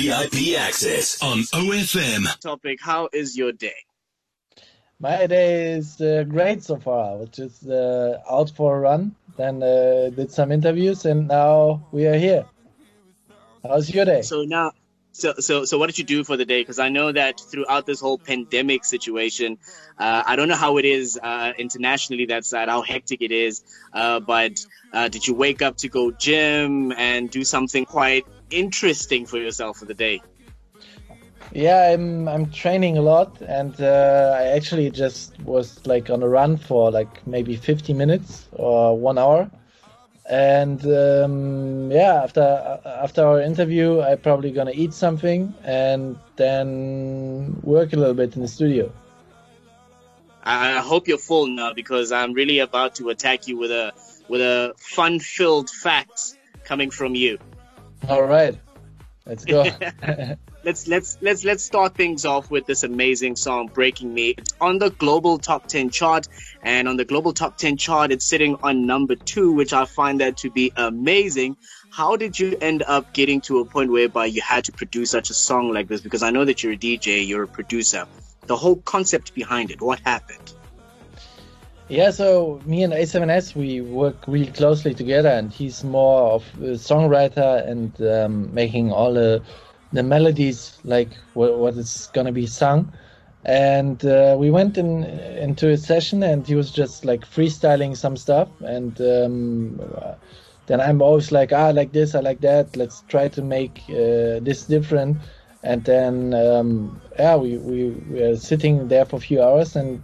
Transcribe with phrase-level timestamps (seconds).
[0.00, 2.24] VIP access on OFM.
[2.40, 3.74] Topic How is your day?
[4.98, 7.12] My day is uh, great so far.
[7.12, 11.86] I was just uh, out for a run, then uh, did some interviews, and now
[11.92, 12.46] we are here.
[13.62, 14.22] How's your day?
[14.22, 14.72] So now,
[15.12, 16.62] so so so, what did you do for the day?
[16.62, 19.58] Because I know that throughout this whole pandemic situation,
[19.98, 23.62] uh, I don't know how it is uh, internationally that side, how hectic it is.
[23.92, 24.64] Uh, but
[24.94, 29.78] uh, did you wake up to go gym and do something quite interesting for yourself
[29.78, 30.20] for the day?
[31.52, 36.28] Yeah, I'm I'm training a lot, and uh, I actually just was like on a
[36.28, 39.50] run for like maybe 50 minutes or one hour.
[40.28, 47.92] And um, yeah after after our interview i'm probably gonna eat something and then work
[47.92, 48.92] a little bit in the studio.
[50.44, 53.92] I hope you're full now because i'm really about to attack you with a
[54.28, 57.38] with a fun filled facts coming from you
[58.08, 58.58] all right.
[59.26, 59.64] Let's go.
[60.62, 64.34] Let's let's let's let's start things off with this amazing song breaking me.
[64.36, 66.28] It's on the global top 10 chart
[66.62, 70.20] and on the global top 10 chart it's sitting on number 2 which i find
[70.20, 71.56] that to be amazing.
[71.88, 75.30] How did you end up getting to a point whereby you had to produce such
[75.30, 76.02] a song like this?
[76.02, 78.06] Because i know that you're a dj you're a producer.
[78.46, 80.52] The whole concept behind it what happened
[81.90, 86.78] yeah, so me and A7S, we work really closely together, and he's more of a
[86.78, 89.42] songwriter and um, making all the
[89.92, 92.92] the melodies like what, what is gonna be sung.
[93.44, 98.16] And uh, we went in into a session and he was just like freestyling some
[98.16, 98.48] stuff.
[98.60, 99.80] And um,
[100.66, 103.82] then i'm always like ah I like this i like that let's try to make
[103.90, 105.16] uh, this different.
[105.64, 110.00] And then um, yeah we, we were sitting there for a few hours and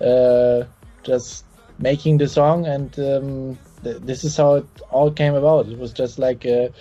[0.00, 0.64] uh,
[1.02, 1.44] just
[1.78, 5.92] making the song and um, th- this is how it all came about it was
[5.92, 6.72] just like a,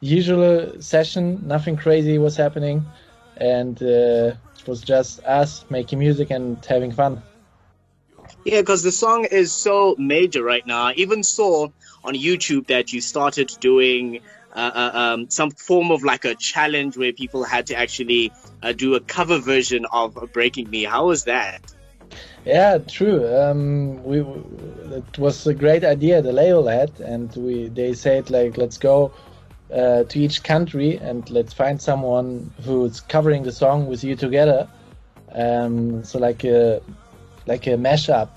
[0.00, 1.40] usual session.
[1.46, 2.84] Nothing crazy was happening,
[3.36, 7.22] and uh, it was just us making music and having fun.
[8.44, 10.84] Yeah, because the song is so major right now.
[10.84, 11.68] I even saw
[12.04, 14.20] on YouTube that you started doing
[14.54, 18.32] uh, uh, um, some form of like a challenge where people had to actually
[18.62, 20.84] uh, do a cover version of Breaking Me.
[20.84, 21.60] How was that?
[22.44, 23.26] Yeah, true.
[23.36, 28.56] Um, we it was a great idea the label had, and we they said like
[28.56, 29.12] let's go
[29.72, 34.68] uh, to each country and let's find someone who's covering the song with you together.
[35.32, 36.80] Um, so like a
[37.46, 38.30] like a mashup,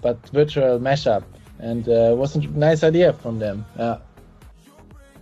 [0.00, 1.22] but virtual mashup,
[1.58, 3.64] and uh, was a nice idea from them.
[3.78, 3.98] Yeah.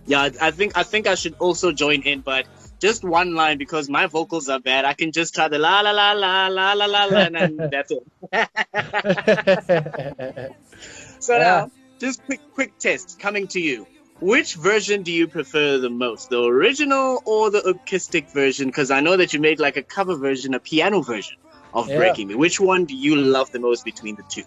[0.05, 2.45] Yeah, I think I think I should also join in, but
[2.79, 4.85] just one line because my vocals are bad.
[4.85, 7.57] I can just try the la la la la la la la, la and then
[7.71, 8.03] that's it.
[11.19, 11.39] so yeah.
[11.39, 13.87] now, just quick quick test coming to you.
[14.19, 18.67] Which version do you prefer the most, the original or the acoustic version?
[18.67, 21.37] Because I know that you made like a cover version, a piano version
[21.73, 21.97] of yeah.
[21.97, 22.35] Breaking Me.
[22.35, 24.43] Which one do you love the most between the two?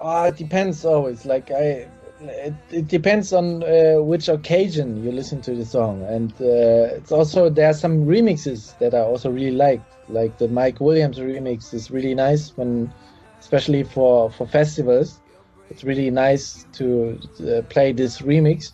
[0.00, 1.24] Uh, it depends always.
[1.24, 1.88] Like I,
[2.20, 7.12] it, it depends on uh, which occasion you listen to the song, and uh, it's
[7.12, 9.84] also there are some remixes that I also really like.
[10.08, 12.94] Like the Mike Williams remix is really nice when,
[13.40, 15.22] especially for for festivals.
[15.68, 18.72] It's really nice to uh, play this remix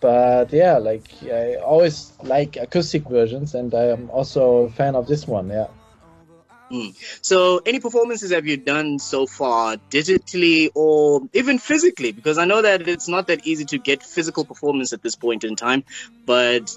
[0.00, 5.06] but yeah, like I always like acoustic versions, and I am also a fan of
[5.06, 5.48] this one.
[5.50, 5.68] Yeah.
[6.70, 6.94] Mm.
[7.22, 12.12] So, any performances have you done so far, digitally or even physically?
[12.12, 15.42] Because I know that it's not that easy to get physical performance at this point
[15.42, 15.82] in time,
[16.26, 16.76] but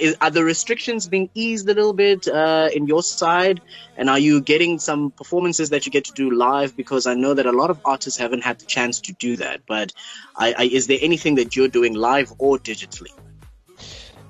[0.00, 3.60] is, are the restrictions being eased a little bit uh, in your side?
[3.96, 6.76] And are you getting some performances that you get to do live?
[6.76, 9.60] Because I know that a lot of artists haven't had the chance to do that.
[9.66, 9.92] But
[10.36, 13.12] I, I, is there anything that you're doing live or digitally?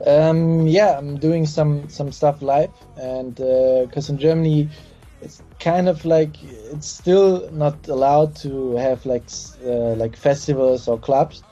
[0.07, 4.69] Um, yeah, I'm doing some some stuff live, and because uh, in Germany,
[5.21, 9.29] it's kind of like it's still not allowed to have like
[9.65, 11.43] uh, like festivals or clubs,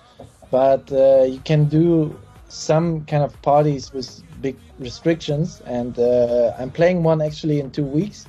[0.51, 2.19] but uh, you can do
[2.49, 7.85] some kind of parties with big restrictions, and uh, I'm playing one actually in two
[7.85, 8.27] weeks,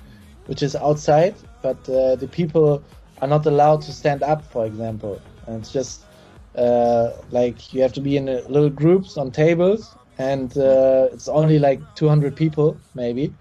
[0.48, 2.84] which is outside, but uh, the people
[3.22, 6.06] are not allowed to stand up, for example, and it's just
[6.56, 11.60] uh, like you have to be in little groups on tables, and uh, it's only
[11.60, 13.34] like 200 people maybe,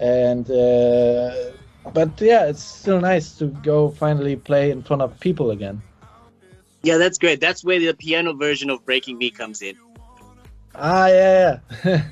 [0.00, 1.52] and uh,
[1.92, 5.82] but yeah, it's still nice to go finally play in front of people again.
[6.82, 7.40] Yeah, that's great.
[7.40, 9.76] That's where the piano version of Breaking Me comes in.
[10.74, 12.04] Ah, yeah, yeah.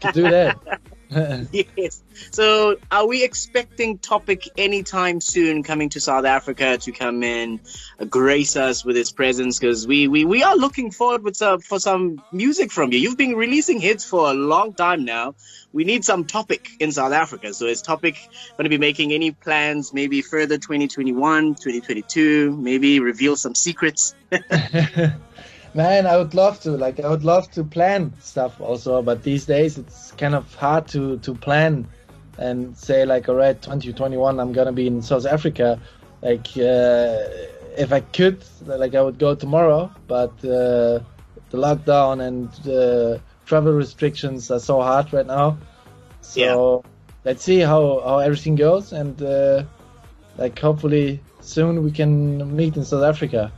[0.12, 0.56] do that.
[1.52, 2.02] yes.
[2.30, 7.60] So, are we expecting Topic anytime soon coming to South Africa to come in,
[7.98, 9.58] uh, grace us with its presence?
[9.58, 12.98] Because we, we, we are looking forward with some, for some music from you.
[12.98, 15.34] You've been releasing hits for a long time now.
[15.72, 17.52] We need some Topic in South Africa.
[17.52, 18.16] So, is Topic
[18.56, 24.14] going to be making any plans, maybe further 2021, 2022, maybe reveal some secrets?
[25.74, 26.72] Man, I would love to.
[26.72, 30.86] Like, I would love to plan stuff also, but these days it's kind of hard
[30.88, 31.86] to to plan
[32.38, 35.80] and say like, all right, 2021, I'm gonna be in South Africa.
[36.20, 37.18] Like, uh,
[37.76, 41.00] if I could, like, I would go tomorrow, but uh,
[41.50, 45.58] the lockdown and uh, travel restrictions are so hard right now.
[46.20, 46.90] So yeah.
[47.24, 49.64] let's see how how everything goes, and uh,
[50.36, 53.52] like, hopefully soon we can meet in South Africa.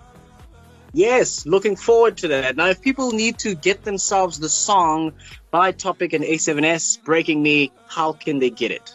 [0.94, 2.54] Yes, looking forward to that.
[2.56, 5.12] Now, if people need to get themselves the song
[5.50, 8.94] by Topic and A7S, Breaking Me, how can they get it?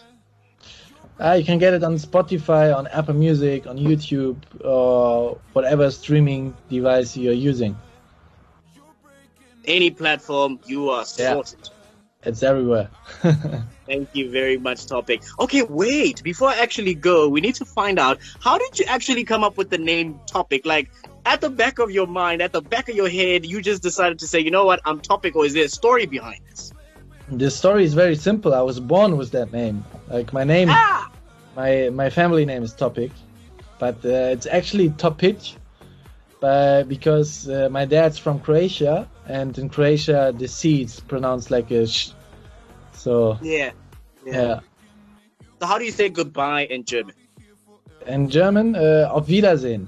[1.19, 6.55] Uh, you can get it on Spotify, on Apple Music, on YouTube, or whatever streaming
[6.69, 7.77] device you're using.
[9.65, 11.59] Any platform, you are sorted.
[11.61, 11.69] Yeah.
[12.29, 12.89] It's everywhere.
[13.85, 15.21] Thank you very much, Topic.
[15.39, 16.23] Okay, wait.
[16.23, 19.57] Before I actually go, we need to find out how did you actually come up
[19.57, 20.65] with the name Topic?
[20.65, 20.89] Like,
[21.29, 24.17] at the back of your mind, at the back of your head, you just decided
[24.17, 26.73] to say, you know what, I'm topic, or is there a story behind this?
[27.29, 28.55] The story is very simple.
[28.55, 29.85] I was born with that name.
[30.07, 31.11] Like my name, ah!
[31.55, 33.11] my my family name is Topic,
[33.77, 35.37] but uh, it's actually Topic,
[36.39, 41.69] but because uh, my dad's from Croatia, and in Croatia the C is pronounced like
[41.69, 42.09] a sh.
[42.93, 43.71] So yeah,
[44.25, 44.33] yeah.
[44.33, 44.59] yeah.
[45.59, 47.13] So how do you say goodbye in German?
[48.07, 49.87] In German, uh, auf Wiedersehen.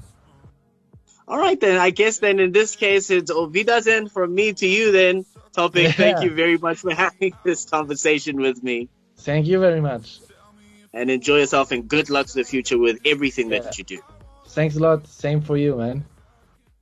[1.31, 1.78] All right, then.
[1.78, 5.25] I guess then in this case, it's Ovidazen from me to you, then.
[5.54, 5.92] Topic, yeah.
[5.94, 8.89] thank you very much for having this conversation with me.
[9.16, 10.19] Thank you very much.
[10.94, 13.60] And enjoy yourself and good luck to the future with everything yeah.
[13.60, 14.01] that you do.
[14.48, 15.07] Thanks a lot.
[15.07, 16.04] Same for you, man.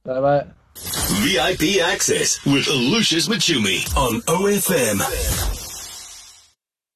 [0.04, 0.48] Bye bye.
[0.74, 5.59] VIP access with Lucius Mocumi on OFM.